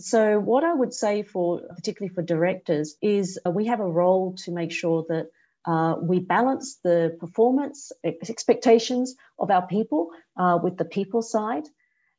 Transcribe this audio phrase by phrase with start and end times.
[0.00, 4.36] So, what I would say for particularly for directors is uh, we have a role
[4.44, 5.26] to make sure that
[5.66, 11.64] uh, we balance the performance expectations of our people uh, with the people side,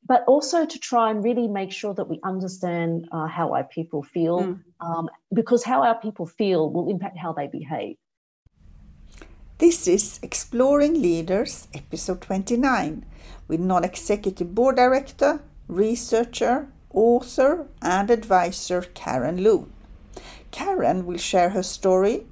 [0.05, 4.04] but also to try and really make sure that we understand uh, how our people
[4.04, 4.59] feel, mm.
[4.82, 7.96] um, because how our people feel will impact how they behave.
[9.57, 13.05] This is Exploring Leaders, episode 29,
[13.48, 19.71] with non executive board director, researcher, author, and advisor Karen Loon.
[20.52, 22.25] Karen will share her story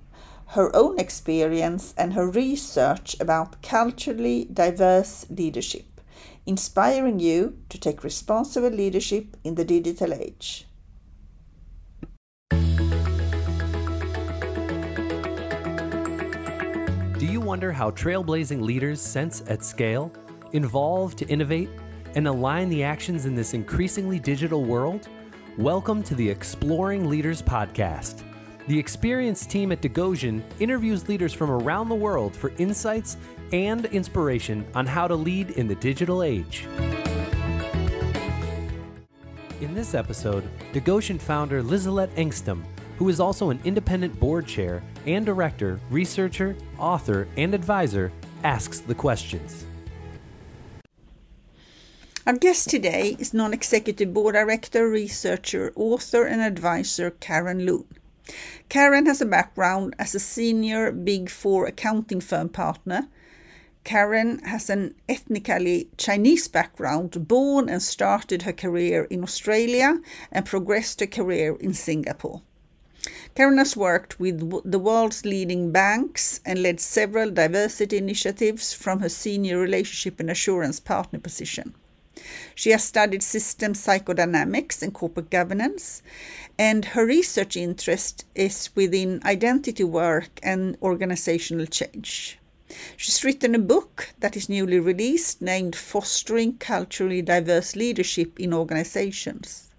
[0.52, 6.00] her own experience and her research about culturally diverse leadership,
[6.46, 10.66] inspiring you to take responsible leadership in the digital age.
[17.20, 20.14] Do you wonder how trailblazing leaders sense at scale,
[20.54, 21.70] involve to innovate,
[22.16, 25.08] and align the actions in this increasingly digital world?
[25.58, 28.24] Welcome to the Exploring Leaders Podcast.
[28.68, 33.18] The experienced team at Digoshen interviews leaders from around the world for insights
[33.54, 36.68] and inspiration on how to lead in the digital age.
[39.62, 42.64] In this episode, Digoshen founder Liselotte Engstam,
[42.98, 48.12] who is also an independent board chair and director, researcher, author, and advisor,
[48.44, 49.66] asks the questions.
[52.28, 57.86] Our guest today is non executive board director, researcher, author, and advisor Karen Loon.
[58.68, 63.08] Karen has a background as a senior Big Four accounting firm partner.
[63.86, 69.98] Karen has an ethnically Chinese background, born and started her career in Australia
[70.30, 72.42] and progressed her career in Singapore.
[73.36, 79.08] Karen has worked with the world's leading banks and led several diversity initiatives from her
[79.08, 81.74] senior relationship and assurance partner position.
[82.56, 86.02] She has studied systems psychodynamics and corporate governance,
[86.58, 92.40] and her research interest is within identity work and organizational change.
[92.98, 99.70] She's written a book that is newly released named Fostering Culturally Diverse Leadership in Organizations.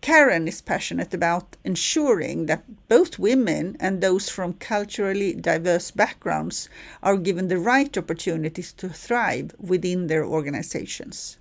[0.00, 6.68] Karen is passionate about ensuring that both women and those from culturally diverse backgrounds
[7.02, 11.38] are given the right opportunities to thrive within their organizations.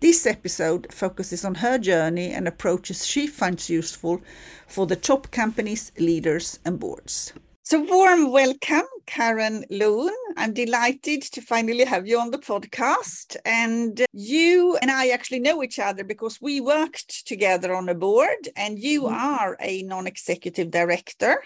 [0.00, 4.20] This episode focuses on her journey and approaches she finds useful
[4.66, 7.32] for the top companies, leaders, and boards.
[7.70, 10.12] So, warm welcome, Karen Loon.
[10.36, 13.36] I'm delighted to finally have you on the podcast.
[13.44, 18.48] And you and I actually know each other because we worked together on a board,
[18.56, 19.14] and you mm-hmm.
[19.14, 21.44] are a non executive director.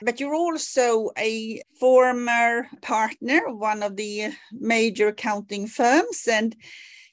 [0.00, 6.26] But you're also a former partner, of one of the major accounting firms.
[6.26, 6.56] And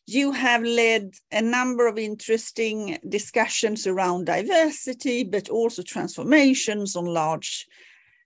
[0.06, 7.68] you have led a number of interesting discussions around diversity, but also transformations on large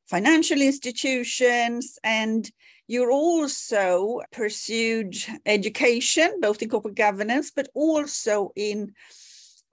[0.08, 2.00] financial institutions.
[2.04, 2.50] And
[2.88, 8.94] you also pursued education, both in corporate governance, but also in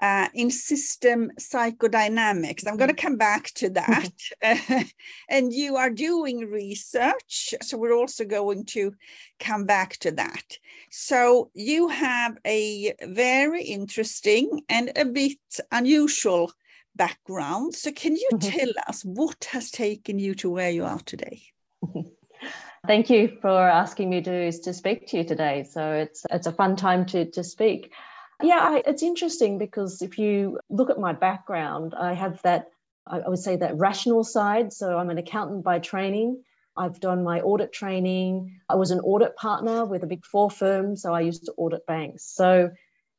[0.04, 2.68] uh, in system psychodynamics.
[2.68, 3.06] I'm going to mm.
[3.06, 4.10] come back to that.
[5.30, 7.54] and you are doing research.
[7.62, 8.92] So we're also going to
[9.40, 10.58] come back to that.
[10.90, 15.38] So you have a very interesting and a bit
[15.72, 16.52] unusual
[16.94, 17.74] background.
[17.74, 18.58] So can you mm-hmm.
[18.58, 21.44] tell us what has taken you to where you are today?
[22.86, 25.64] Thank you for asking me to, to speak to you today.
[25.64, 27.90] So it's it's a fun time to, to speak.
[28.42, 32.68] Yeah, I, it's interesting because if you look at my background, I have that,
[33.06, 34.72] I would say, that rational side.
[34.72, 36.42] So I'm an accountant by training.
[36.76, 38.60] I've done my audit training.
[38.68, 41.86] I was an audit partner with a big four firm, so I used to audit
[41.86, 42.24] banks.
[42.24, 42.70] So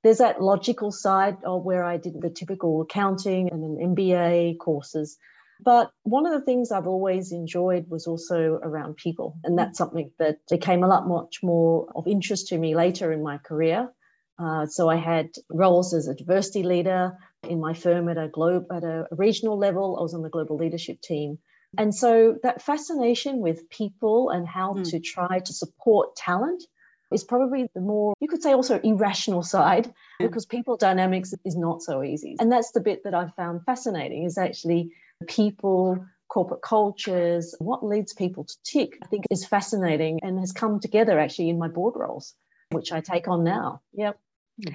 [0.04, 5.18] there's that logical side of where I did the typical accounting and an MBA courses.
[5.64, 9.38] But one of the things I've always enjoyed was also around people.
[9.44, 13.24] And that's something that became a lot much more of interest to me later in
[13.24, 13.90] my career.
[14.38, 18.66] Uh, so I had roles as a diversity leader in my firm at a globe
[18.72, 19.98] at a regional level.
[19.98, 21.40] I was on the global leadership team.
[21.78, 24.90] And so that fascination with people and how mm.
[24.92, 26.64] to try to support talent
[27.12, 31.82] is probably the more, you could say, also irrational side because people dynamics is not
[31.82, 32.36] so easy.
[32.40, 34.92] And that's the bit that I found fascinating is actually
[35.28, 40.80] people, corporate cultures, what leads people to tick, I think is fascinating and has come
[40.80, 42.34] together actually in my board roles,
[42.72, 43.82] which I take on now.
[43.94, 44.20] Yep.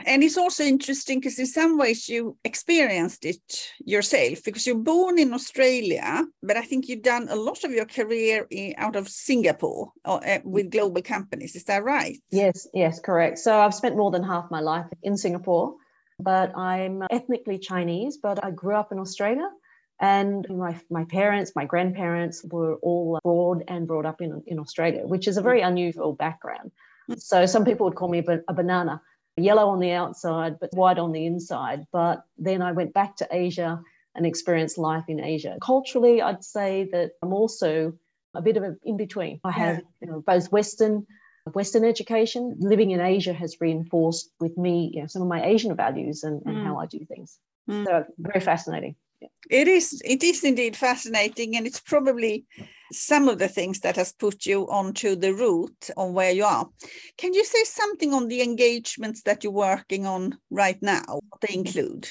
[0.04, 5.18] And it's also interesting because in some ways you experienced it yourself because you're born
[5.18, 9.08] in Australia, but I think you've done a lot of your career in, out of
[9.08, 11.56] Singapore uh, uh, with global companies.
[11.56, 12.18] Is that right?
[12.30, 13.38] Yes, yes, correct.
[13.38, 15.76] So I've spent more than half my life in Singapore.
[16.22, 19.48] but I'm ethnically Chinese, but I grew up in Australia.
[20.00, 25.06] And my, my parents, my grandparents were all born and brought up in, in Australia,
[25.06, 26.72] which is a very unusual background.
[27.18, 29.02] So some people would call me a banana,
[29.42, 31.86] yellow on the outside, but white on the inside.
[31.92, 33.80] But then I went back to Asia
[34.14, 35.56] and experienced life in Asia.
[35.62, 37.94] Culturally, I'd say that I'm also
[38.34, 39.40] a bit of an in between.
[39.44, 41.06] I have you know, both Western
[41.52, 42.56] Western education.
[42.60, 46.42] Living in Asia has reinforced with me you know, some of my Asian values and,
[46.44, 46.64] and mm.
[46.64, 47.38] how I do things.
[47.68, 47.84] Mm.
[47.84, 48.96] So very fascinating.
[49.50, 50.00] It is.
[50.04, 52.46] It is indeed fascinating, and it's probably
[52.92, 56.68] some of the things that has put you onto the route on where you are.
[57.18, 61.20] Can you say something on the engagements that you're working on right now?
[61.28, 62.08] What they include?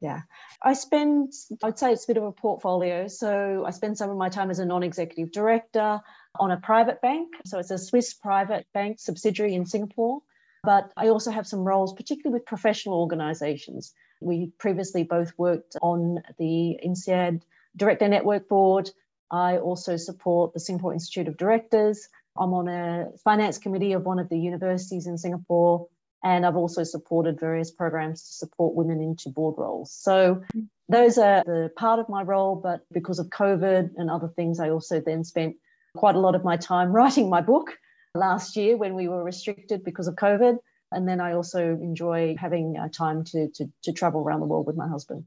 [0.00, 0.22] Yeah,
[0.62, 1.32] I spend,
[1.62, 3.08] I'd say it's a bit of a portfolio.
[3.08, 6.00] So I spend some of my time as a non executive director
[6.38, 7.28] on a private bank.
[7.44, 10.20] So it's a Swiss private bank subsidiary in Singapore.
[10.62, 13.92] But I also have some roles, particularly with professional organizations.
[14.20, 17.42] We previously both worked on the INSEAD
[17.76, 18.90] Director Network Board.
[19.30, 22.08] I also support the Singapore Institute of Directors.
[22.36, 25.88] I'm on a finance committee of one of the universities in Singapore.
[26.22, 29.92] And I've also supported various programs to support women into board roles.
[29.92, 30.42] So
[30.88, 32.56] those are the part of my role.
[32.56, 35.56] But because of COVID and other things, I also then spent
[35.94, 37.78] quite a lot of my time writing my book
[38.14, 40.58] last year when we were restricted because of COVID.
[40.90, 44.66] And then I also enjoy having uh, time to, to, to, travel around the world
[44.66, 45.24] with my husband.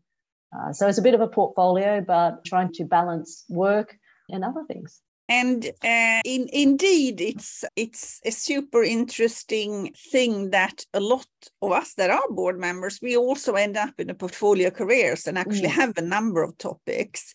[0.55, 3.95] Uh, so it's a bit of a portfolio, but trying to balance work
[4.29, 5.01] and other things.
[5.31, 11.25] And uh, in, indeed, it's it's a super interesting thing that a lot
[11.61, 15.37] of us that are board members, we also end up in a portfolio careers and
[15.37, 15.79] actually mm.
[15.81, 17.33] have a number of topics.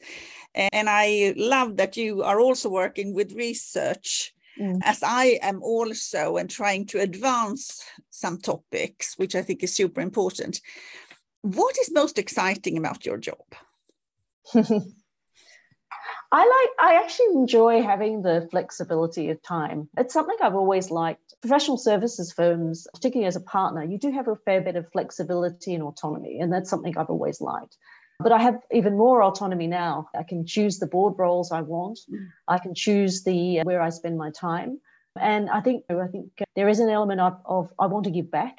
[0.55, 4.81] And I love that you are also working with research Mm.
[4.83, 10.01] as I am also and trying to advance some topics, which I think is super
[10.01, 10.61] important.
[11.43, 13.45] What is most exciting about your job?
[16.33, 19.89] I like I actually enjoy having the flexibility of time.
[19.97, 21.35] It's something I've always liked.
[21.41, 25.75] Professional services firms, particularly as a partner, you do have a fair bit of flexibility
[25.75, 27.77] and autonomy, and that's something I've always liked.
[28.19, 30.09] But I have even more autonomy now.
[30.19, 31.99] I can choose the board roles I want.
[32.11, 32.29] Mm.
[32.49, 34.81] I can choose the where I spend my time.
[35.21, 38.31] And I think I think there is an element of, of I want to give
[38.31, 38.59] back,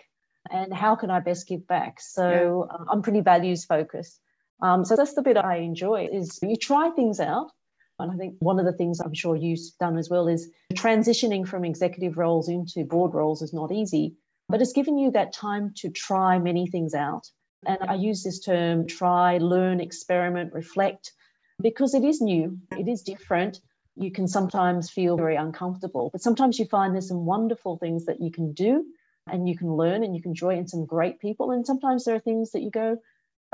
[0.50, 2.00] and how can I best give back?
[2.00, 2.86] So yeah.
[2.92, 4.20] I'm pretty values focused.
[4.62, 7.52] Um, so that's the bit I enjoy is you try things out.
[8.00, 11.48] And I think one of the things I'm sure you've done as well is transitioning
[11.48, 14.16] from executive roles into board roles is not easy,
[14.50, 17.28] but it's given you that time to try many things out.
[17.66, 21.14] And I use this term try, learn, experiment, reflect,
[21.62, 23.60] because it is new, it is different.
[23.96, 28.22] You can sometimes feel very uncomfortable, but sometimes you find there's some wonderful things that
[28.22, 28.86] you can do
[29.26, 31.52] and you can learn and you can join some great people.
[31.52, 32.98] And sometimes there are things that you go,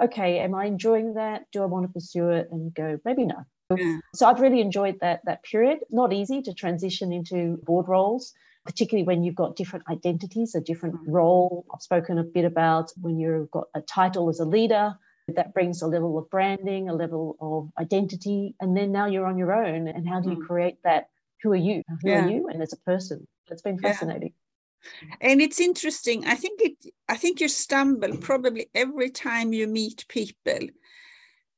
[0.01, 1.45] okay, am I enjoying that?
[1.53, 2.49] Do I want to pursue it?
[2.51, 3.45] And you go, maybe no.
[3.75, 3.99] Yeah.
[4.13, 5.79] So I've really enjoyed that that period.
[5.89, 8.33] Not easy to transition into board roles
[8.65, 11.05] particularly when you've got different identities, a different mm.
[11.07, 11.65] role.
[11.73, 14.95] I've spoken a bit about when you've got a title as a leader,
[15.29, 18.55] that brings a level of branding, a level of identity.
[18.59, 19.87] And then now you're on your own.
[19.87, 20.47] And how do you mm.
[20.47, 21.07] create that?
[21.41, 21.83] Who are you?
[22.01, 22.25] Who yeah.
[22.25, 22.47] are you?
[22.47, 24.33] And as a person, it's been fascinating.
[25.01, 25.15] Yeah.
[25.21, 26.25] And it's interesting.
[26.25, 26.93] I think it.
[27.07, 30.67] I think you stumble probably every time you meet people,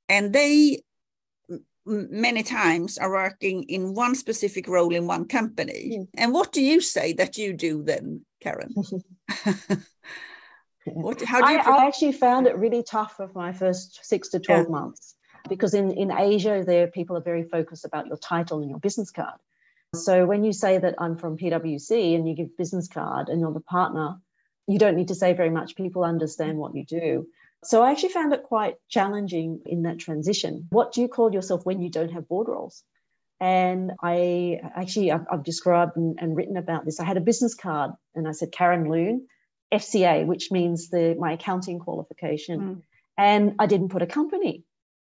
[0.09, 0.81] and they
[1.85, 5.97] many times are working in one specific role in one company.
[5.99, 6.07] Mm.
[6.17, 8.73] And what do you say that you do then, Karen?
[10.85, 14.29] what, how do you I, I, actually found it really tough for my first six
[14.29, 14.71] to 12 yeah.
[14.71, 15.15] months
[15.47, 19.11] because in, in Asia, there people are very focused about your title and your business
[19.11, 19.35] card.
[19.93, 23.53] So when you say that I'm from PwC and you give business card and you're
[23.53, 24.17] the partner,
[24.67, 25.75] you don't need to say very much.
[25.75, 27.27] People understand what you do.
[27.65, 30.67] So I actually found it quite challenging in that transition.
[30.69, 32.83] What do you call yourself when you don't have board roles?
[33.39, 36.99] And I actually, I've, I've described and, and, written about this.
[36.99, 39.27] I had a business card and I said Karen Loon,
[39.73, 42.59] FCA, which means the my accounting qualification.
[42.61, 42.81] Mm.
[43.17, 44.63] And I didn't put a company.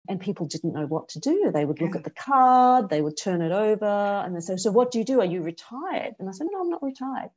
[0.09, 1.51] And people didn't know what to do.
[1.53, 1.99] They would look yeah.
[1.99, 5.05] at the card, they would turn it over, and they say, So what do you
[5.05, 5.21] do?
[5.21, 6.15] Are you retired?
[6.19, 7.31] And I said, No, I'm not retired.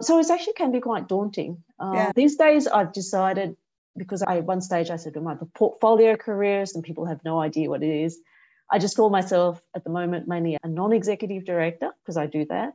[0.00, 1.62] So it actually can be quite daunting.
[1.78, 2.12] Uh, yeah.
[2.14, 3.56] These days, I've decided
[3.96, 7.20] because I, at one stage I said, "Am I the portfolio careers?" And people have
[7.24, 8.18] no idea what it is.
[8.70, 12.74] I just call myself at the moment mainly a non-executive director because I do that,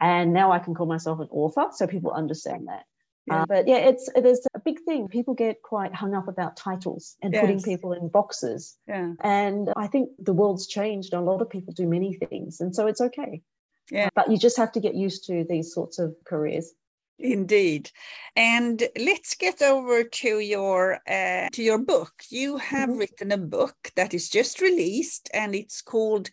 [0.00, 2.84] and now I can call myself an author, so people understand that.
[3.26, 3.42] Yeah.
[3.42, 5.08] Uh, but yeah, it's it is a big thing.
[5.08, 7.40] People get quite hung up about titles and yes.
[7.40, 8.76] putting people in boxes.
[8.86, 9.12] Yeah.
[9.20, 11.14] And I think the world's changed.
[11.14, 13.42] A lot of people do many things, and so it's okay.
[13.90, 14.08] Yeah.
[14.14, 16.72] But you just have to get used to these sorts of careers.
[17.18, 17.90] Indeed,
[18.34, 22.12] and let's get over to your uh, to your book.
[22.28, 22.98] You have mm-hmm.
[22.98, 26.30] written a book that is just released, and it's called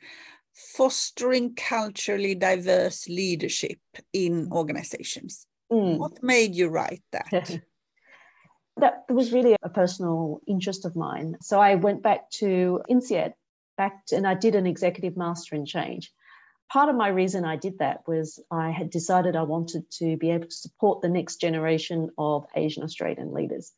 [0.75, 3.79] "Fostering Culturally Diverse Leadership
[4.11, 5.99] in Organizations." Mm.
[5.99, 7.29] What made you write that?
[8.77, 11.35] that was really a personal interest of mine.
[11.41, 13.33] So I went back to INSEAD,
[13.77, 16.11] back to, and I did an executive master in change
[16.71, 20.31] part of my reason I did that was I had decided I wanted to be
[20.31, 23.71] able to support the next generation of Asian Australian leaders.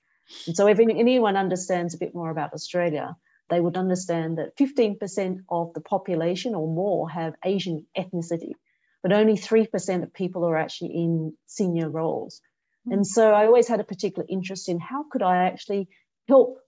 [0.48, 3.16] And so, if anyone understands a bit more about Australia,
[3.50, 8.54] they would understand that 15% of the population or more have Asian ethnicity,
[9.02, 12.42] but only 3% of people are actually in senior roles.
[12.88, 12.94] Mm-hmm.
[12.94, 15.90] And so, I always had a particular interest in how could I actually
[16.28, 16.60] help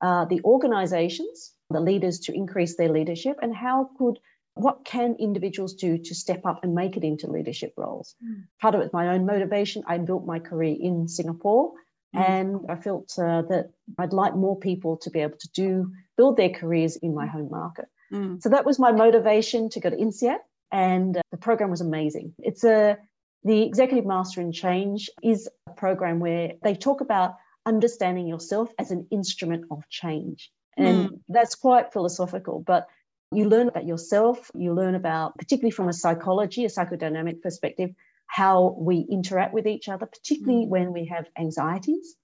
[0.00, 4.18] uh, the organizations, the leaders to increase their leadership, and how could
[4.60, 8.14] what can individuals do to step up and make it into leadership roles?
[8.24, 8.44] Mm.
[8.60, 9.82] Part of it, my own motivation.
[9.86, 11.72] I built my career in Singapore,
[12.14, 12.28] mm.
[12.28, 16.36] and I felt uh, that I'd like more people to be able to do build
[16.36, 17.86] their careers in my home market.
[18.12, 18.42] Mm.
[18.42, 20.38] So that was my motivation to go to INSEAD,
[20.70, 22.34] and uh, the program was amazing.
[22.38, 22.98] It's a
[23.44, 28.90] the Executive Master in Change is a program where they talk about understanding yourself as
[28.90, 30.50] an instrument of change.
[30.76, 31.20] And mm.
[31.28, 32.86] that's quite philosophical, but
[33.32, 37.90] you learn about yourself, you learn about, particularly from a psychology, a psychodynamic perspective,
[38.26, 40.68] how we interact with each other, particularly mm.
[40.68, 42.16] when we have anxieties,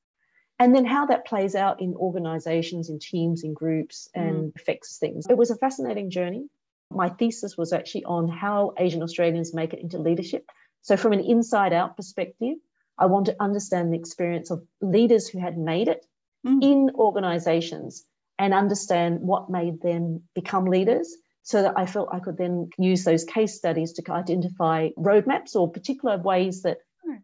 [0.59, 4.23] and then how that plays out in organizations, in teams, in groups, mm.
[4.23, 5.27] and affects things.
[5.29, 6.49] It was a fascinating journey.
[6.91, 10.49] My thesis was actually on how Asian Australians make it into leadership.
[10.83, 12.57] So, from an inside out perspective,
[12.99, 16.05] I want to understand the experience of leaders who had made it
[16.47, 16.63] mm.
[16.63, 18.05] in organizations
[18.39, 23.05] and understand what made them become leaders so that I felt I could then use
[23.05, 26.79] those case studies to identify roadmaps or particular ways that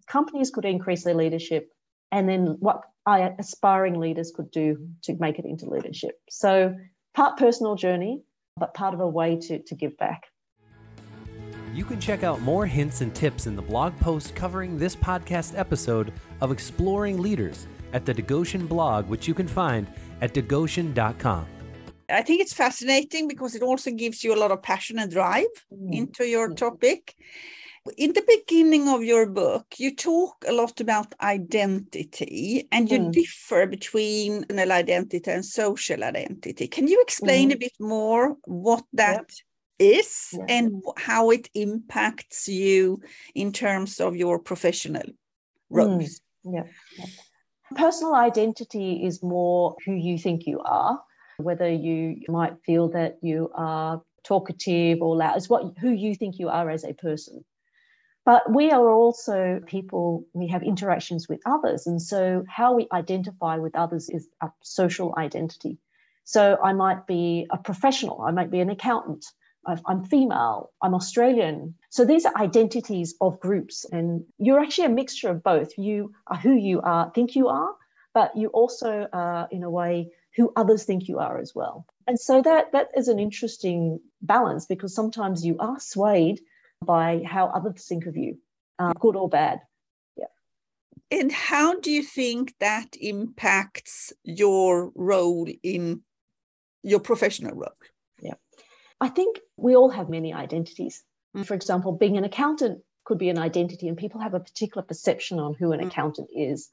[0.07, 1.69] companies could increase their leadership
[2.13, 6.21] and then what aspiring leaders could do to make it into leadership.
[6.31, 6.77] So,
[7.15, 8.23] part personal journey,
[8.57, 10.23] but part of a way to, to give back.
[11.75, 15.59] You can check out more hints and tips in the blog post covering this podcast
[15.59, 19.87] episode of Exploring Leaders at the Digoshen blog, which you can find
[20.23, 21.47] at digoshen.com.
[22.09, 25.55] I think it's fascinating because it also gives you a lot of passion and drive
[25.73, 25.95] mm.
[25.95, 27.15] into your topic.
[27.97, 33.13] In the beginning of your book, you talk a lot about identity and you mm.
[33.13, 36.69] differ between an identity and social identity.
[36.69, 37.55] Can you explain mm.
[37.55, 39.33] a bit more what that
[39.81, 39.97] yep.
[39.99, 43.01] is and how it impacts you
[43.35, 45.17] in terms of your professional mm.
[45.71, 46.21] roles?
[46.45, 46.65] Yeah.
[47.75, 51.01] Personal identity is more who you think you are,
[51.39, 56.39] whether you might feel that you are talkative or loud, it's what who you think
[56.39, 57.45] you are as a person.
[58.25, 61.87] But we are also people, we have interactions with others.
[61.87, 65.79] And so how we identify with others is a social identity.
[66.25, 69.27] So I might be a professional, I might be an accountant,
[69.65, 71.75] I'm female, I'm Australian.
[71.91, 75.79] So these are identities of groups, and you're actually a mixture of both.
[75.79, 77.75] You are who you are, think you are,
[78.13, 81.87] but you also are, in a way, who others think you are as well.
[82.07, 86.41] And so that that is an interesting balance because sometimes you are swayed
[86.85, 88.39] by how others think of you,
[88.79, 89.61] uh, good or bad.
[90.17, 90.27] Yeah.
[91.11, 96.03] And how do you think that impacts your role in
[96.83, 97.77] your professional role?
[99.03, 101.03] I think we all have many identities.
[101.37, 101.45] Mm.
[101.45, 105.41] For example, being an accountant could be an identity, and people have a particular perception
[105.41, 105.89] on who an mm.
[105.89, 106.71] accountant is.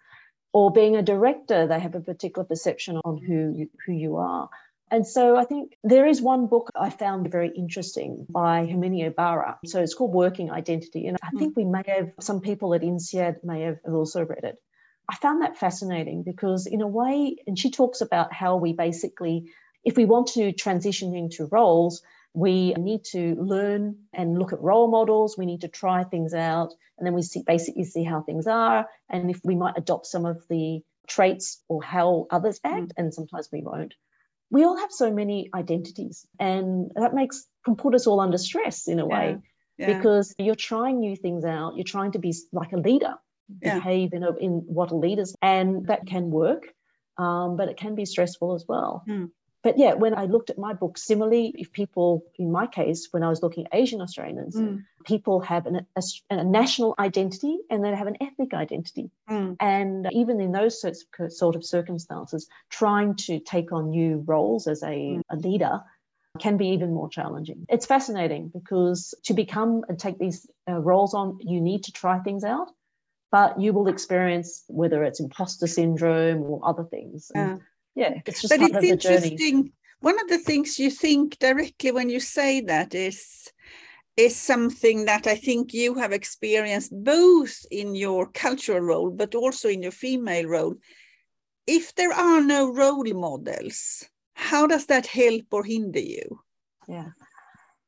[0.53, 4.49] Or being a director, they have a particular perception on who you, who you are.
[4.91, 9.59] And so I think there is one book I found very interesting by Herminia Ibarra.
[9.65, 11.07] So it's called Working Identity.
[11.07, 11.57] And I think mm.
[11.57, 14.57] we may have, some people at INSEAD may have also read it.
[15.07, 19.49] I found that fascinating because, in a way, and she talks about how we basically,
[19.83, 24.89] if we want to transition into roles, we need to learn and look at role
[24.89, 25.37] models.
[25.37, 26.73] We need to try things out.
[26.97, 28.87] And then we see basically see how things are.
[29.09, 32.91] And if we might adopt some of the traits or how others act, mm.
[32.97, 33.95] and sometimes we won't.
[34.51, 38.87] We all have so many identities, and that makes can put us all under stress
[38.87, 39.19] in a yeah.
[39.19, 39.37] way
[39.77, 39.97] yeah.
[39.97, 41.75] because you're trying new things out.
[41.75, 43.13] You're trying to be like a leader,
[43.61, 43.75] yeah.
[43.75, 46.63] behave in, a, in what a leader's, and that can work,
[47.19, 49.03] um, but it can be stressful as well.
[49.07, 49.29] Mm
[49.61, 53.23] but yeah, when I looked at my book, similarly, if people, in my case, when
[53.23, 54.85] I was looking at Asian Australians, mm.
[55.05, 59.11] people have an, a, a, national identity and they have an ethnic identity.
[59.29, 59.57] Mm.
[59.59, 64.67] And even in those sorts, of, sort of circumstances, trying to take on new roles
[64.67, 65.21] as a, mm.
[65.29, 65.81] a leader
[66.39, 67.65] can be even more challenging.
[67.67, 72.19] It's fascinating because to become and take these uh, roles on, you need to try
[72.19, 72.69] things out.
[73.31, 77.31] but you will experience whether it's imposter syndrome or other things.
[77.35, 77.61] And
[77.99, 78.21] yeah.
[78.25, 79.71] it's just but it's interesting.
[80.01, 83.51] One of the things you think directly when you say that is
[84.15, 89.69] is something that I think you have experienced both in your cultural role, but also
[89.69, 90.75] in your female role.
[91.67, 96.41] If there are no role models, how does that help or hinder you?
[96.87, 97.11] Yeah.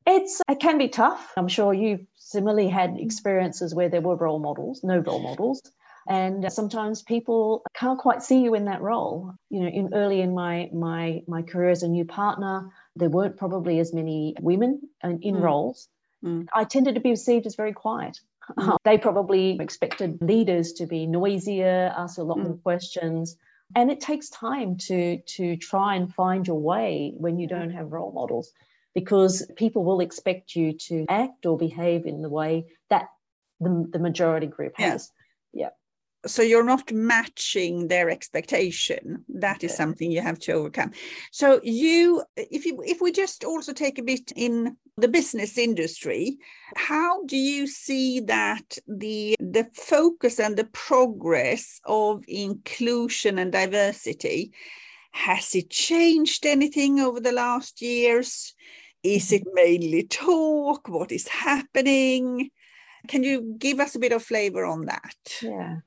[0.06, 1.32] It's it can be tough.
[1.36, 5.62] I'm sure you've similarly had experiences where there were role models, no role models.
[6.08, 9.34] And sometimes people can't quite see you in that role.
[9.50, 13.36] You know, in early in my my my career as a new partner, there weren't
[13.36, 15.42] probably as many women in, in mm.
[15.42, 15.88] roles.
[16.24, 16.46] Mm.
[16.54, 18.18] I tended to be perceived as very quiet.
[18.58, 18.76] Mm.
[18.84, 22.62] They probably expected leaders to be noisier, ask a lot more mm.
[22.62, 23.36] questions.
[23.74, 27.92] And it takes time to to try and find your way when you don't have
[27.92, 28.52] role models
[28.94, 33.08] because people will expect you to act or behave in the way that
[33.60, 35.10] the, the majority group has.
[35.52, 35.64] Yeah.
[35.64, 35.70] yeah.
[36.26, 39.24] So you're not matching their expectation.
[39.28, 40.92] That is something you have to overcome.
[41.32, 46.38] So you, if you, if we just also take a bit in the business industry,
[46.76, 54.52] how do you see that the the focus and the progress of inclusion and diversity
[55.12, 58.54] has it changed anything over the last years?
[59.02, 59.54] Is it mm-hmm.
[59.54, 60.88] mainly talk?
[60.88, 62.50] What is happening?
[63.08, 65.16] Can you give us a bit of flavor on that?
[65.42, 65.78] Yeah.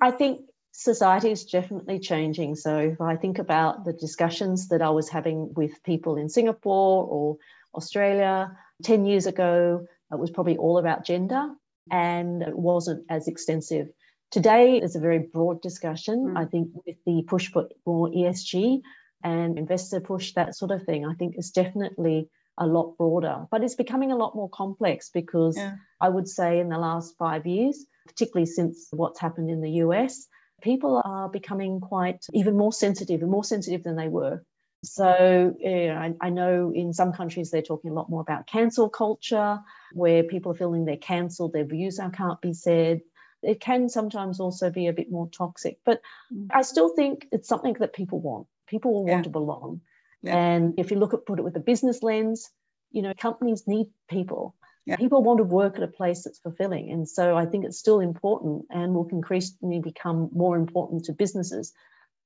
[0.00, 0.40] I think
[0.72, 2.56] society is definitely changing.
[2.56, 7.06] So if I think about the discussions that I was having with people in Singapore
[7.06, 7.36] or
[7.74, 11.48] Australia 10 years ago, it was probably all about gender
[11.90, 13.88] and it wasn't as extensive.
[14.30, 16.34] Today is a very broad discussion.
[16.34, 16.36] Mm.
[16.36, 18.82] I think with the push for more ESG,
[19.24, 23.46] and investor push, that sort of thing, I think is definitely a lot broader.
[23.50, 25.74] But it's becoming a lot more complex because yeah.
[26.00, 30.26] I would say in the last five years, particularly since what's happened in the US,
[30.62, 34.44] people are becoming quite even more sensitive and more sensitive than they were.
[34.84, 38.90] So yeah, I, I, know in some countries they're talking a lot more about cancel
[38.90, 39.58] culture,
[39.92, 43.00] where people are feeling they're cancelled, their views can't be said.
[43.42, 46.00] It can sometimes also be a bit more toxic, but
[46.32, 46.48] mm.
[46.50, 48.46] I still think it's something that people want.
[48.66, 49.80] People will want to belong.
[50.24, 50.36] Yeah.
[50.36, 52.50] And if you look at put it with a business lens,
[52.90, 54.56] you know, companies need people.
[54.86, 54.96] Yeah.
[54.96, 56.90] People want to work at a place that's fulfilling.
[56.90, 61.72] And so I think it's still important and will increasingly become more important to businesses,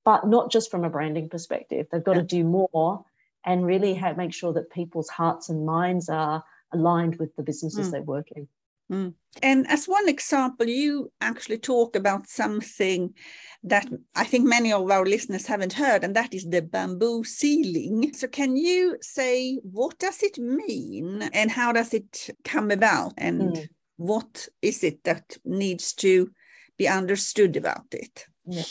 [0.05, 1.87] but not just from a branding perspective.
[1.91, 2.23] They've got yeah.
[2.23, 3.05] to do more
[3.45, 7.89] and really have, make sure that people's hearts and minds are aligned with the businesses
[7.89, 7.93] mm.
[7.93, 8.49] they work in.
[8.90, 9.14] Mm.
[9.42, 13.14] And as one example, you actually talk about something
[13.62, 18.12] that I think many of our listeners haven't heard, and that is the bamboo ceiling.
[18.14, 23.57] So, can you say what does it mean, and how does it come about, and
[23.57, 23.68] mm.
[23.96, 26.31] what is it that needs to
[26.79, 28.27] be understood about it?
[28.46, 28.62] Yeah.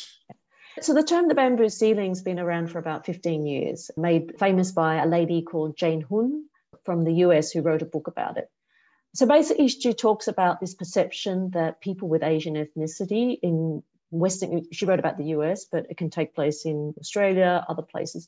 [0.79, 4.95] So the term the bamboo ceiling's been around for about 15 years, made famous by
[4.95, 6.43] a lady called Jane Hyun
[6.85, 8.47] from the US who wrote a book about it.
[9.17, 14.85] So basically, she talks about this perception that people with Asian ethnicity in Western, she
[14.85, 18.27] wrote about the US, but it can take place in Australia, other places.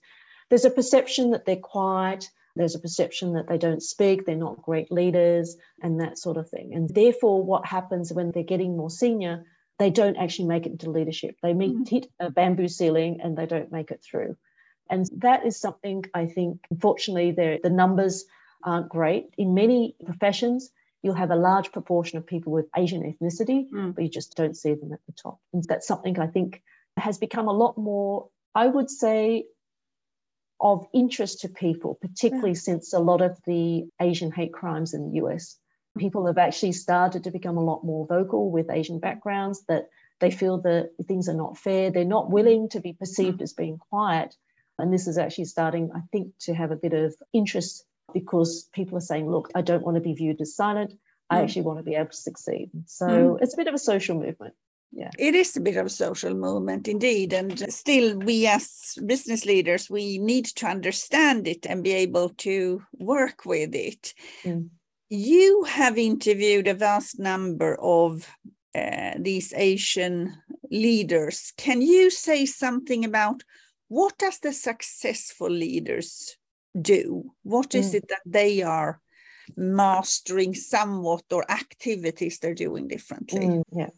[0.49, 4.63] There's a perception that they're quiet, there's a perception that they don't speak, they're not
[4.63, 6.73] great leaders, and that sort of thing.
[6.73, 9.45] And therefore, what happens when they're getting more senior,
[9.78, 11.36] they don't actually make it into leadership.
[11.43, 11.84] They meet, mm-hmm.
[11.84, 14.38] hit a bamboo ceiling and they don't make it through.
[14.89, 18.25] And that is something I think, unfortunately, the numbers
[18.63, 19.36] aren't great.
[19.38, 20.71] In many professions,
[21.02, 23.96] you'll have a large proportion of people with Asian ethnicity, mm.
[23.96, 25.40] but you just don't see them at the top.
[25.54, 26.62] And that's something I think
[26.98, 29.46] has become a lot more, I would say,
[30.60, 32.60] of interest to people, particularly yeah.
[32.60, 35.58] since a lot of the Asian hate crimes in the US.
[35.98, 40.32] People have actually started to become a lot more vocal with Asian backgrounds that they
[40.32, 41.92] feel that things are not fair.
[41.92, 43.44] They're not willing to be perceived mm.
[43.44, 44.36] as being quiet.
[44.78, 48.98] And this is actually starting, I think, to have a bit of interest because people
[48.98, 50.93] are saying, look, I don't want to be viewed as silent.
[51.30, 51.43] I mm.
[51.43, 52.72] actually want to be able to succeed.
[52.86, 53.41] So mm.
[53.41, 54.54] it's a bit of a social movement.
[54.91, 55.12] Yeah.
[55.19, 57.34] It is a bit of a social movement indeed.
[57.34, 62.82] And still, we as business leaders, we need to understand it and be able to
[62.93, 64.13] work with it.
[64.43, 64.69] Mm.
[65.10, 68.28] You have interviewed a vast number of
[68.76, 70.36] uh, these Asian
[70.72, 71.54] leaders.
[71.58, 73.43] Can you say something about
[73.88, 76.38] what does the successful leaders
[76.82, 77.32] do?
[77.44, 77.96] What is mm.
[77.96, 79.02] it that they are
[79.56, 83.48] mastering somewhat or activities they're doing differently?
[83.48, 83.89] Mm, yeah.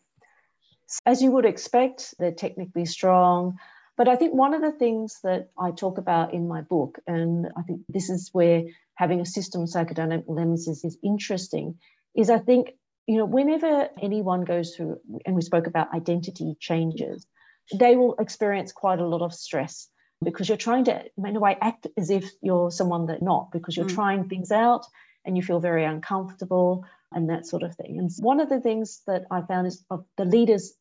[1.06, 3.58] As you would expect, they're technically strong.
[3.98, 7.48] But I think one of the things that I talk about in my book, and
[7.58, 8.64] I think this is where
[8.96, 11.78] having a system psychodynamic lens is, is interesting,
[12.16, 12.72] is I think
[13.08, 17.26] you know, whenever anyone goes through, and we spoke about identity changes,
[17.74, 19.90] they will experience quite a lot of stress
[20.24, 23.76] because you're trying to, in a way, act as if you're someone that not, because
[23.76, 23.96] you're mm.
[23.96, 24.86] trying things out
[25.26, 27.98] and you feel very uncomfortable and that sort of thing.
[27.98, 30.74] And one of the things that I found is of the leaders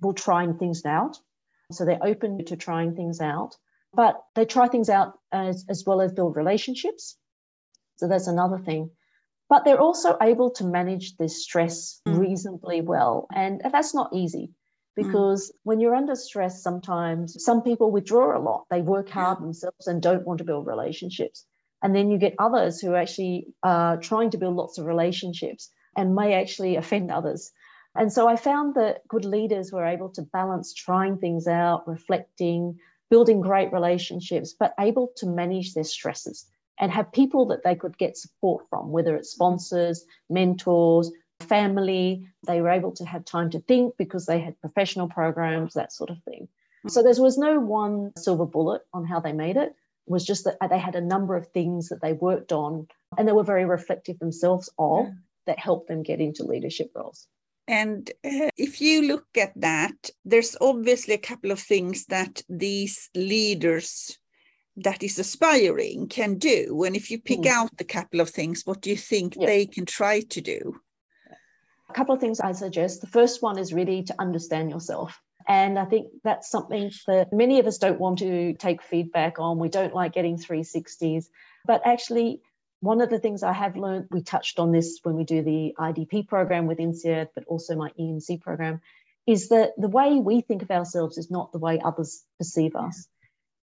[0.00, 1.18] will trying things out.
[1.72, 3.56] So they're open to trying things out,
[3.94, 7.16] but they try things out as, as well as build relationships.
[7.96, 8.90] So that's another thing.
[9.48, 12.18] But they're also able to manage this stress mm.
[12.18, 13.26] reasonably well.
[13.34, 14.52] And that's not easy.
[14.94, 15.54] Because mm.
[15.62, 18.66] when you're under stress, sometimes some people withdraw a lot.
[18.70, 19.44] They work hard yeah.
[19.44, 21.46] themselves and don't want to build relationships.
[21.82, 26.14] And then you get others who actually are trying to build lots of relationships and
[26.14, 27.50] may actually offend others.
[27.94, 32.78] And so I found that good leaders were able to balance trying things out, reflecting,
[33.10, 36.46] building great relationships, but able to manage their stresses
[36.80, 41.10] and have people that they could get support from, whether it's sponsors, mentors,
[41.52, 42.26] family.
[42.46, 46.08] They were able to have time to think because they had professional programs, that sort
[46.08, 46.48] of thing.
[46.88, 49.68] So there was no one silver bullet on how they made it.
[50.06, 53.28] It was just that they had a number of things that they worked on and
[53.28, 55.06] they were very reflective themselves of
[55.46, 57.28] that helped them get into leadership roles.
[57.68, 63.10] And uh, if you look at that, there's obviously a couple of things that these
[63.14, 64.18] leaders
[64.76, 66.82] that is aspiring can do.
[66.84, 67.50] And if you pick mm.
[67.58, 70.80] out a couple of things, what do you think they can try to do?
[71.92, 73.02] A couple of things I suggest.
[73.02, 75.20] The first one is really to understand yourself.
[75.46, 79.58] And I think that's something that many of us don't want to take feedback on.
[79.58, 81.26] We don't like getting 360s.
[81.66, 82.40] But actually,
[82.80, 85.74] one of the things I have learned, we touched on this when we do the
[85.78, 88.80] IDP program with INSEAD, but also my EMC program,
[89.26, 93.06] is that the way we think of ourselves is not the way others perceive us.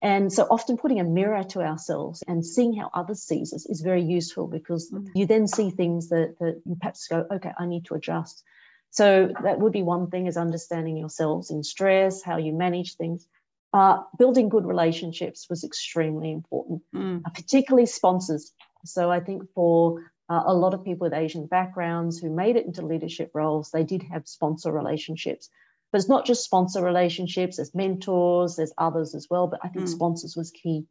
[0.03, 3.81] And so often putting a mirror to ourselves and seeing how others sees us is
[3.81, 5.09] very useful because mm.
[5.15, 8.45] you then see things that, that you perhaps go, okay, I need to adjust.
[8.91, 13.27] So that would be one thing is understanding yourselves in stress, how you manage things.
[13.73, 17.23] Uh, building good relationships was extremely important, mm.
[17.25, 18.53] uh, particularly sponsors.
[18.85, 22.67] So I think for uh, a lot of people with Asian backgrounds who made it
[22.67, 25.51] into leadership roles, they did have sponsor relationships.
[25.97, 29.47] But it's not just sponsor relationships, there's mentors, there's others as well.
[29.47, 29.89] But I think mm.
[29.89, 30.85] sponsors was key.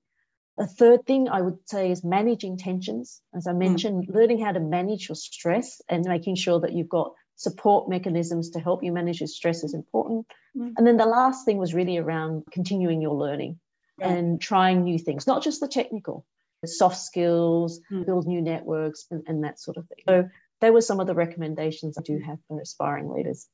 [0.58, 3.22] A third thing I would say is managing tensions.
[3.36, 3.60] As I mm.
[3.60, 4.16] mentioned, mm.
[4.16, 8.60] learning how to manage your stress and making sure that you've got support mechanisms to
[8.60, 10.26] help you manage your stress is important.
[10.58, 10.74] Mm.
[10.76, 13.60] And then the last thing was really around continuing your learning
[14.00, 14.10] yeah.
[14.10, 16.26] and trying new things, not just the technical,
[16.66, 18.08] soft skills, mm.
[18.08, 20.00] build new networks, and, and that sort of thing.
[20.10, 20.30] So,
[20.62, 23.48] there were some of the recommendations I do have for aspiring leaders.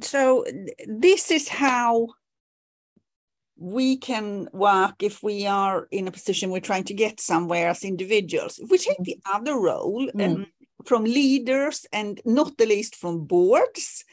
[0.00, 0.44] So,
[0.86, 2.08] this is how
[3.56, 7.84] we can work if we are in a position we're trying to get somewhere as
[7.84, 8.58] individuals.
[8.58, 10.24] If we take the other role mm.
[10.24, 10.46] um,
[10.84, 14.04] from leaders and not the least from boards,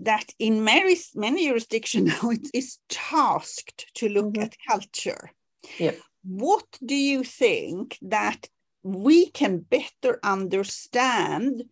[0.00, 4.42] that in many, many jurisdictions now it is tasked to look mm-hmm.
[4.42, 5.30] at culture.
[5.78, 8.48] Yep what do you think that
[8.82, 11.64] we can better understand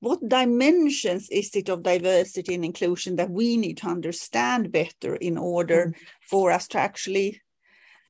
[0.00, 5.38] what dimensions is it of diversity and inclusion that we need to understand better in
[5.38, 5.94] order mm.
[6.28, 7.40] for us to actually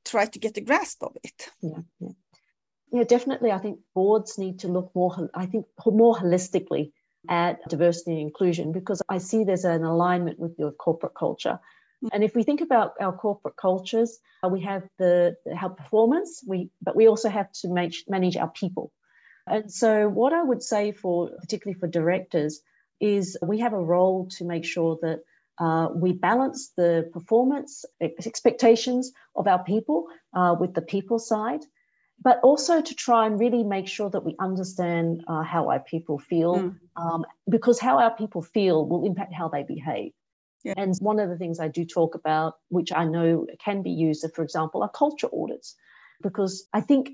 [0.05, 2.09] try to get a grasp of it yeah, yeah.
[2.93, 6.93] yeah definitely i think boards need to look more i think more holistically
[7.29, 11.59] at diversity and inclusion because i see there's an alignment with your corporate culture
[12.13, 16.43] and if we think about our corporate cultures, uh, we have the, the our performance,
[16.47, 18.91] we but we also have to manage, manage our people.
[19.51, 22.61] And so, what I would say for particularly for directors
[23.01, 25.21] is we have a role to make sure that
[25.59, 31.61] uh, we balance the performance expectations of our people uh, with the people side,
[32.23, 36.19] but also to try and really make sure that we understand uh, how our people
[36.19, 36.77] feel, mm.
[36.97, 40.13] um, because how our people feel will impact how they behave.
[40.65, 40.75] Yeah.
[40.77, 44.27] And one of the things I do talk about, which I know can be used,
[44.35, 45.75] for example, are culture audits,
[46.23, 47.13] because I think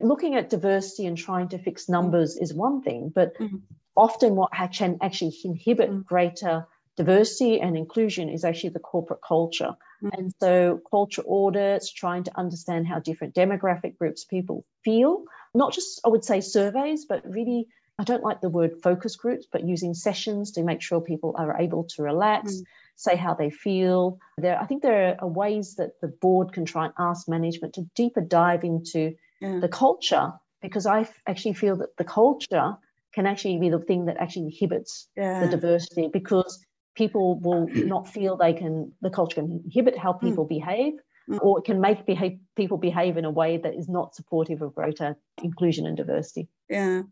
[0.00, 1.90] looking at diversity and trying to fix mm.
[1.90, 2.42] numbers mm.
[2.42, 3.56] is one thing, but mm-hmm.
[3.96, 6.04] often what can actually inhibit mm.
[6.04, 9.74] greater diversity and inclusion is actually the corporate culture.
[10.02, 10.18] Mm.
[10.18, 16.00] And so, culture audits, trying to understand how different demographic groups people feel, not just,
[16.04, 17.68] I would say, surveys, but really
[18.00, 21.60] I don't like the word focus groups, but using sessions to make sure people are
[21.60, 22.64] able to relax, mm.
[22.96, 24.18] say how they feel.
[24.38, 27.82] There, I think there are ways that the board can try and ask management to
[27.94, 29.58] deeper dive into yeah.
[29.60, 32.76] the culture, because I actually feel that the culture
[33.12, 35.40] can actually be the thing that actually inhibits yeah.
[35.40, 40.20] the diversity because people will not feel they can the culture can inhibit how mm.
[40.20, 40.50] people mm.
[40.50, 40.92] behave
[41.28, 41.38] mm.
[41.42, 44.74] or it can make behave, people behave in a way that is not supportive of
[44.74, 46.48] greater inclusion and diversity.
[46.68, 47.02] Yeah.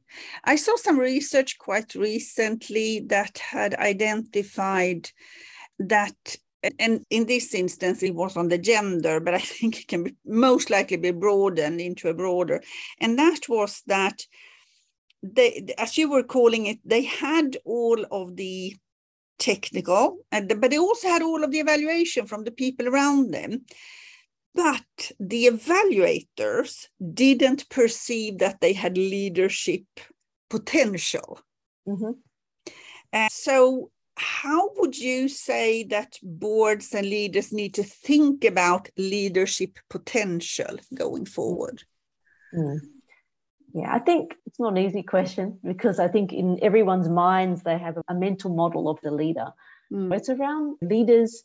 [0.45, 5.11] I saw some research quite recently that had identified
[5.79, 6.37] that
[6.79, 10.15] and in this instance it was on the gender but i think it can be,
[10.25, 12.63] most likely be broadened into a broader
[13.01, 14.23] and that was that
[15.23, 18.75] they as you were calling it they had all of the
[19.39, 23.65] technical, and, but they also had all of the evaluation from the people around them.
[24.55, 29.85] But the evaluators didn't perceive that they had leadership
[30.51, 31.41] potential.
[31.87, 32.13] Mm-hmm.
[33.13, 39.79] Uh, so, how would you say that boards and leaders need to think about leadership
[39.89, 41.85] potential going forward?
[42.55, 42.81] Mm.
[43.75, 47.79] Yeah, I think it's not an easy question because I think in everyone's minds they
[47.79, 49.53] have a mental model of the leader.
[49.93, 50.15] Mm.
[50.15, 51.45] It's around leaders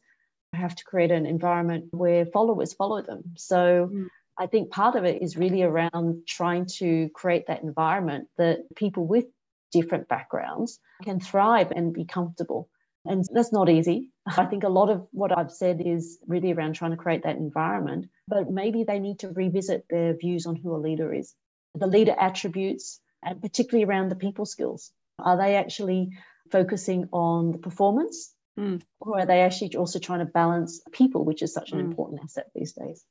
[0.53, 3.23] have to create an environment where followers follow them.
[3.35, 4.07] So mm.
[4.37, 9.05] I think part of it is really around trying to create that environment that people
[9.05, 9.25] with
[9.73, 12.69] different backgrounds can thrive and be comfortable.
[13.05, 14.11] And that's not easy.
[14.25, 17.35] I think a lot of what I've said is really around trying to create that
[17.35, 21.35] environment, but maybe they need to revisit their views on who a leader is
[21.75, 24.91] the leader attributes, and particularly around the people skills.
[25.19, 26.11] Are they actually
[26.51, 28.33] focusing on the performance?
[28.59, 28.81] Mm.
[28.99, 31.85] Or are they actually also trying to balance people, which is such an mm.
[31.85, 33.03] important asset these days?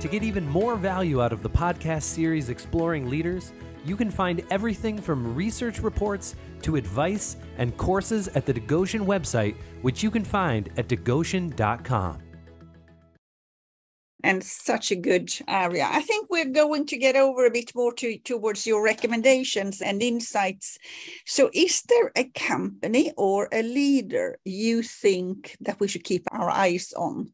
[0.00, 3.52] To get even more value out of the podcast series Exploring Leaders,
[3.84, 9.56] you can find everything from research reports to advice and courses at the Digoshen website,
[9.82, 12.18] which you can find at digoshen.com
[14.24, 15.86] and such a good area.
[15.88, 20.02] I think we're going to get over a bit more to, towards your recommendations and
[20.02, 20.78] insights.
[21.26, 26.48] So, is there a company or a leader you think that we should keep our
[26.48, 27.32] eyes on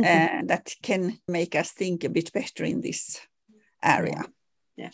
[0.00, 3.20] uh, that can make us think a bit better in this
[3.82, 4.24] area?
[4.76, 4.90] Yeah.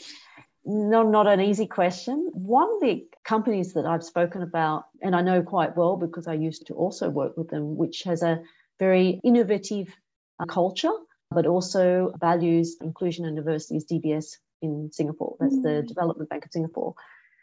[0.64, 2.30] No, not an easy question.
[2.32, 6.34] One of the companies that I've spoken about, and I know quite well because I
[6.34, 8.42] used to also work with them, which has a
[8.78, 9.88] very innovative
[10.38, 10.92] uh, culture
[11.30, 15.36] but also values inclusion and diversity is DBS in Singapore.
[15.38, 15.62] That's mm.
[15.62, 16.94] the Development Bank of Singapore.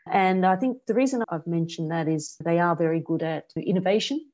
[0.10, 4.26] And I think the reason I've mentioned that is they are very good at innovation.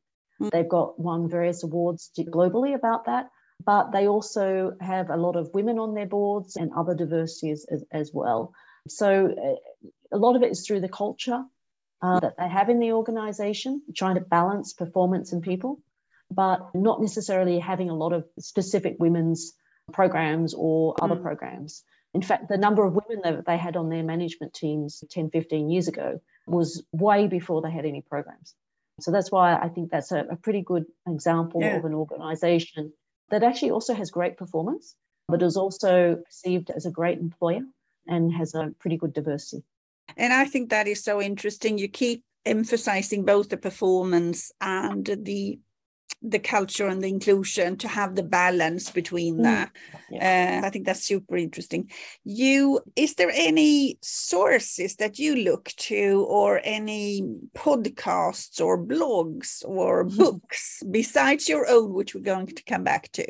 [0.41, 0.51] Mm.
[0.51, 3.29] They've got won various awards globally about that,
[3.63, 7.83] but they also have a lot of women on their boards and other diversities as,
[7.91, 8.53] as well.
[8.87, 11.43] So uh, a lot of it is through the culture
[12.01, 15.79] uh, that they have in the organization, trying to balance performance and people
[16.35, 19.53] but not necessarily having a lot of specific women's
[19.91, 21.21] programs or other mm.
[21.21, 21.83] programs.
[22.13, 25.69] In fact, the number of women that they had on their management teams 10, 15
[25.69, 28.53] years ago was way before they had any programs.
[28.99, 31.77] So that's why I think that's a, a pretty good example yeah.
[31.77, 32.93] of an organization
[33.29, 34.95] that actually also has great performance,
[35.27, 37.61] but is also perceived as a great employer
[38.07, 39.63] and has a pretty good diversity.
[40.17, 41.77] And I think that is so interesting.
[41.77, 45.59] You keep emphasizing both the performance and the
[46.25, 49.43] the culture and the inclusion to have the balance between mm.
[49.43, 49.71] that
[50.09, 50.61] yeah.
[50.61, 51.89] uh, i think that's super interesting
[52.23, 57.23] you is there any sources that you look to or any
[57.55, 63.25] podcasts or blogs or books besides your own which we're going to come back to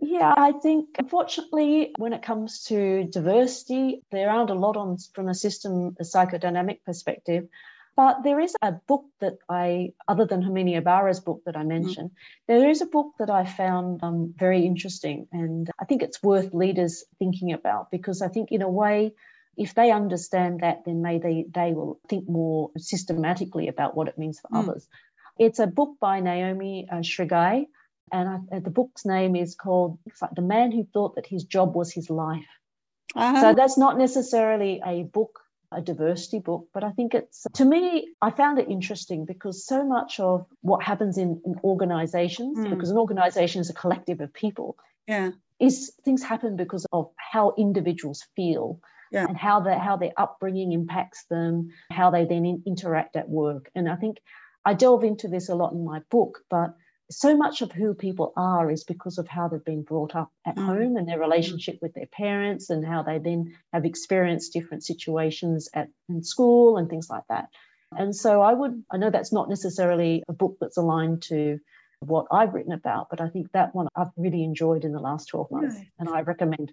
[0.00, 5.28] yeah, I think unfortunately, when it comes to diversity, there aren't a lot on from
[5.28, 7.48] a system, a psychodynamic perspective.
[7.96, 11.68] But there is a book that I, other than Herminia Ibarra's book that I mm-hmm.
[11.68, 12.52] mentioned, mm-hmm.
[12.52, 15.26] there is a book that I found um, very interesting.
[15.32, 19.12] And I think it's worth leaders thinking about because I think, in a way,
[19.56, 24.16] if they understand that, then maybe they, they will think more systematically about what it
[24.16, 24.60] means for mm.
[24.60, 24.88] others.
[25.38, 27.66] It's a book by Naomi uh, Shragai,
[28.12, 29.98] and I, uh, the book's name is called
[30.34, 32.46] The Man Who Thought That His Job Was His Life.
[33.14, 33.40] Uh-huh.
[33.40, 35.40] So that's not necessarily a book
[35.72, 39.84] a diversity book, but I think it's, to me, I found it interesting because so
[39.84, 42.70] much of what happens in, in organizations, mm.
[42.70, 45.30] because an organization is a collective of people, yeah.
[45.60, 48.80] is things happen because of how individuals feel.
[49.12, 49.26] Yeah.
[49.26, 53.68] And how the, how their upbringing impacts them, how they then in, interact at work.
[53.74, 54.18] And I think
[54.64, 56.76] I delve into this a lot in my book, but
[57.10, 60.56] so much of who people are is because of how they've been brought up at
[60.56, 60.64] mm.
[60.64, 61.22] home and their mm.
[61.22, 66.76] relationship with their parents and how they then have experienced different situations at in school
[66.76, 67.48] and things like that.
[67.92, 71.58] And so I would I know that's not necessarily a book that's aligned to
[71.98, 75.26] what I've written about, but I think that one I've really enjoyed in the last
[75.26, 75.88] 12 months right.
[75.98, 76.72] and I recommend.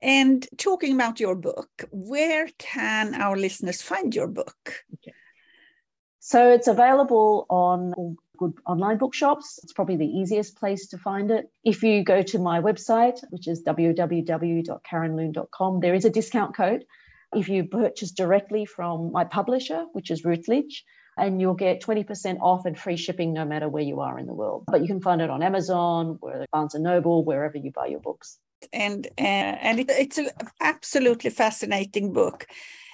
[0.00, 4.84] And talking about your book, where can our listeners find your book?
[4.94, 5.12] Okay.
[6.20, 9.58] So it's available on good online bookshops.
[9.62, 11.50] It's probably the easiest place to find it.
[11.64, 16.84] If you go to my website, which is www.karenloon.com, there is a discount code.
[17.34, 20.84] If you purchase directly from my publisher, which is Routledge,
[21.18, 24.34] and you'll get 20% off and free shipping no matter where you are in the
[24.34, 24.64] world.
[24.66, 28.00] But you can find it on Amazon, where Barnes and Noble, wherever you buy your
[28.00, 28.38] books.
[28.72, 32.46] And uh, and it, it's an absolutely fascinating book.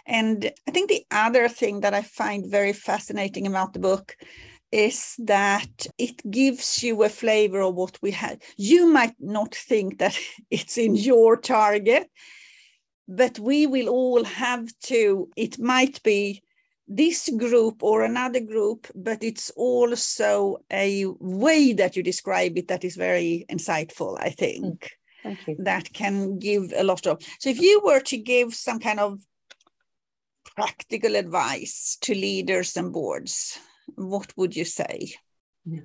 [0.07, 4.17] And I think the other thing that I find very fascinating about the book
[4.73, 8.43] is that it gives you a flavor of what we had.
[8.57, 10.19] You might not think that
[10.51, 12.11] it's in your target,
[13.07, 16.43] but we will all have to, it might be
[16.87, 22.85] this group or another group, but it's also a way that you describe it that
[22.85, 24.91] is very insightful, I think.
[25.25, 27.23] Mm, that can give a lot of.
[27.39, 29.21] So, if you were to give some kind of
[30.55, 33.59] practical advice to leaders and boards,
[33.95, 35.15] what would you say?
[35.65, 35.81] Yeah.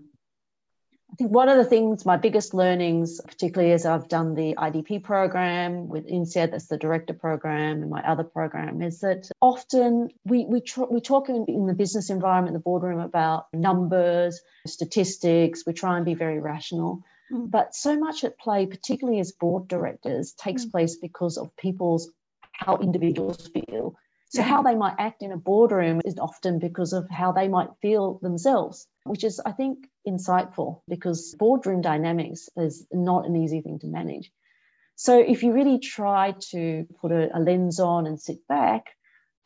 [1.11, 5.03] I think one of the things, my biggest learnings, particularly as I've done the IDP
[5.03, 10.45] program with INSEAD, that's the director program, and my other program, is that often we
[10.45, 15.63] we, tr- we talk in, in the business environment, the boardroom, about numbers, statistics.
[15.65, 17.03] We try and be very rational.
[17.31, 17.49] Mm.
[17.49, 20.71] But so much at play, particularly as board directors, takes mm.
[20.71, 22.11] place because of people's
[22.53, 23.95] how individuals feel.
[24.31, 27.69] So, how they might act in a boardroom is often because of how they might
[27.81, 33.79] feel themselves, which is, I think, insightful because boardroom dynamics is not an easy thing
[33.79, 34.31] to manage.
[34.95, 38.85] So, if you really try to put a, a lens on and sit back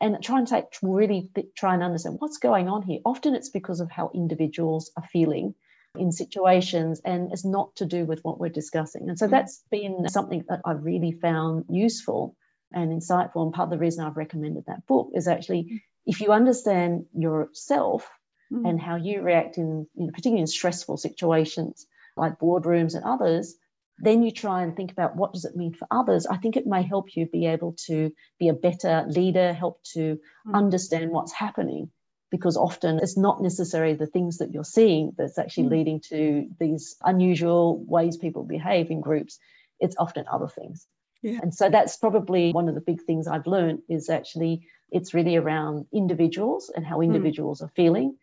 [0.02, 3.80] and try and take really try and understand what's going on here, often it's because
[3.80, 5.54] of how individuals are feeling
[5.96, 9.08] in situations and it's not to do with what we're discussing.
[9.08, 9.30] And so, mm.
[9.30, 12.36] that's been something that I've really found useful
[12.74, 13.42] and insightful.
[13.42, 18.08] And part of the reason I've recommended that book is actually if you understand yourself
[18.52, 18.68] mm.
[18.68, 23.54] and how you react in, you know, particularly in stressful situations like boardrooms and others,
[23.98, 26.26] then you try and think about what does it mean for others.
[26.26, 30.18] I think it may help you be able to be a better leader, help to
[30.46, 30.54] mm.
[30.54, 31.90] understand what's happening.
[32.30, 35.70] Because often it's not necessarily the things that you're seeing that's actually mm.
[35.70, 39.38] leading to these unusual ways people behave in groups.
[39.78, 40.84] It's often other things.
[41.24, 41.38] Yeah.
[41.42, 45.36] And so that's probably one of the big things I've learned is actually it's really
[45.36, 47.04] around individuals and how hmm.
[47.04, 47.64] individuals mm.
[47.64, 48.18] are feeling.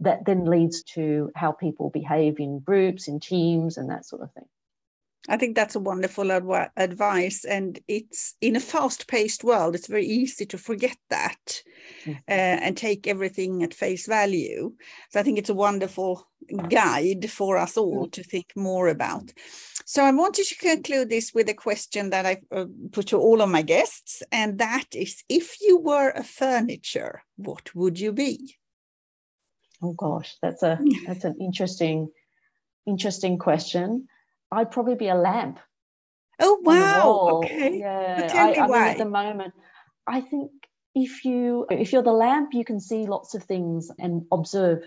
[0.00, 4.32] That then leads to how people behave in groups, in teams, and that sort of
[4.32, 4.44] thing.
[5.28, 7.44] I think that's a wonderful adv- advice.
[7.44, 11.62] And it's in a fast paced world, it's very easy to forget that
[12.04, 12.16] mm.
[12.16, 14.74] uh, and take everything at face value.
[15.10, 16.28] So I think it's a wonderful
[16.68, 18.12] guide for us all mm.
[18.12, 19.32] to think more about.
[19.86, 23.40] So I wanted to conclude this with a question that I uh, put to all
[23.40, 24.22] of my guests.
[24.30, 28.56] And that is if you were a furniture, what would you be?
[29.82, 32.08] Oh gosh, that's a that's an interesting
[32.86, 34.08] interesting question.
[34.54, 35.58] I'd probably be a lamp.
[36.40, 37.40] Oh wow!
[37.44, 37.78] Okay.
[37.78, 38.26] Yeah.
[38.28, 38.80] tell me I, why.
[38.80, 39.54] Mean, at the moment,
[40.06, 40.50] I think
[40.94, 44.82] if you if you're the lamp, you can see lots of things and observe.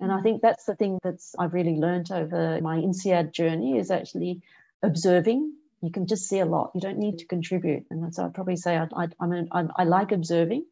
[0.00, 0.22] And I mm.
[0.22, 4.42] think that's the thing that's I've really learned over my INSEAD journey is actually
[4.82, 5.54] observing.
[5.82, 6.72] You can just see a lot.
[6.74, 7.84] You don't need to contribute.
[7.90, 10.64] And so I'd probably say I, I, I mean I, I like observing.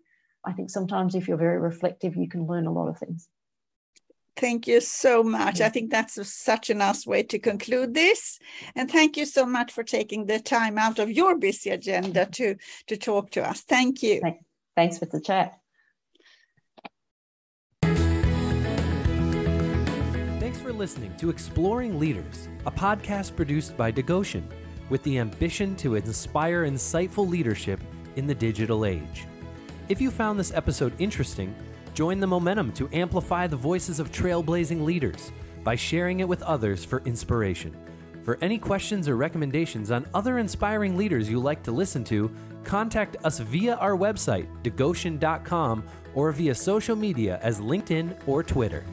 [0.45, 3.29] I think sometimes if you're very reflective, you can learn a lot of things.
[4.41, 5.61] Thank you so much.
[5.61, 8.39] I think that's a, such a nice way to conclude this.
[8.75, 12.57] And thank you so much for taking the time out of your busy agenda to,
[12.87, 13.61] to talk to us.
[13.61, 14.23] Thank you.
[14.75, 15.59] Thanks for the chat.
[20.41, 24.45] Thanks for listening to Exploring Leaders, a podcast produced by Digoshen
[24.89, 27.79] with the ambition to inspire insightful leadership
[28.17, 29.27] in the digital age.
[29.91, 31.55] If you found this episode interesting,
[31.95, 35.33] Join the momentum to amplify the voices of trailblazing leaders
[35.65, 37.77] by sharing it with others for inspiration.
[38.25, 42.31] For any questions or recommendations on other inspiring leaders you like to listen to,
[42.65, 48.85] contact us via our website, digoshen.com, or via social media as LinkedIn or Twitter.